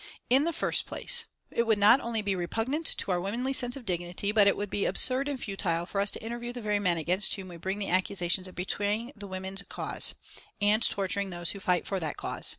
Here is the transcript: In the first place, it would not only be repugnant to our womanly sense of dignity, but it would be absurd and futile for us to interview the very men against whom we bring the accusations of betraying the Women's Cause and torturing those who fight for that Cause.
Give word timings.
In 0.31 0.45
the 0.45 0.51
first 0.51 0.87
place, 0.87 1.25
it 1.51 1.67
would 1.67 1.77
not 1.77 1.99
only 1.99 2.23
be 2.23 2.35
repugnant 2.35 2.87
to 2.97 3.11
our 3.11 3.21
womanly 3.21 3.53
sense 3.53 3.75
of 3.75 3.85
dignity, 3.85 4.31
but 4.31 4.47
it 4.47 4.57
would 4.57 4.71
be 4.71 4.85
absurd 4.85 5.27
and 5.27 5.39
futile 5.39 5.85
for 5.85 6.01
us 6.01 6.09
to 6.09 6.23
interview 6.23 6.51
the 6.51 6.59
very 6.59 6.79
men 6.79 6.97
against 6.97 7.35
whom 7.35 7.49
we 7.49 7.57
bring 7.57 7.77
the 7.77 7.87
accusations 7.89 8.47
of 8.47 8.55
betraying 8.55 9.11
the 9.15 9.27
Women's 9.27 9.61
Cause 9.69 10.15
and 10.59 10.81
torturing 10.81 11.29
those 11.29 11.51
who 11.51 11.59
fight 11.59 11.85
for 11.85 11.99
that 11.99 12.17
Cause. 12.17 12.49